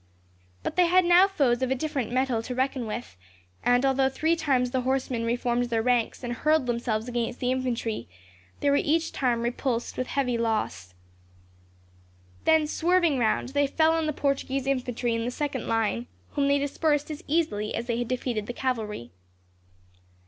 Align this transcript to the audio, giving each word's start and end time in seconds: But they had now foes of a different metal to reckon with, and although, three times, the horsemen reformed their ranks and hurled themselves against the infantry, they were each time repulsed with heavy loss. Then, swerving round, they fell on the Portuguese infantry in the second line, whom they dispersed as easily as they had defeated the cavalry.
But 0.63 0.77
they 0.77 0.87
had 0.87 1.05
now 1.05 1.27
foes 1.27 1.61
of 1.61 1.69
a 1.69 1.75
different 1.75 2.11
metal 2.11 2.41
to 2.41 2.55
reckon 2.55 2.87
with, 2.87 3.15
and 3.63 3.85
although, 3.85 4.09
three 4.09 4.35
times, 4.35 4.71
the 4.71 4.81
horsemen 4.81 5.23
reformed 5.25 5.65
their 5.65 5.83
ranks 5.83 6.23
and 6.23 6.33
hurled 6.33 6.65
themselves 6.65 7.07
against 7.07 7.39
the 7.39 7.51
infantry, 7.51 8.09
they 8.61 8.71
were 8.71 8.77
each 8.77 9.11
time 9.11 9.43
repulsed 9.43 9.97
with 9.97 10.07
heavy 10.07 10.39
loss. 10.39 10.95
Then, 12.45 12.65
swerving 12.65 13.19
round, 13.19 13.49
they 13.49 13.67
fell 13.67 13.91
on 13.91 14.07
the 14.07 14.11
Portuguese 14.11 14.65
infantry 14.65 15.13
in 15.13 15.23
the 15.23 15.29
second 15.29 15.67
line, 15.67 16.07
whom 16.31 16.47
they 16.47 16.57
dispersed 16.57 17.11
as 17.11 17.23
easily 17.27 17.75
as 17.75 17.85
they 17.85 17.99
had 17.99 18.07
defeated 18.07 18.47
the 18.47 18.53
cavalry. 18.53 19.11